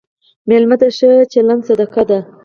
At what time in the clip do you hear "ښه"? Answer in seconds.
0.97-1.11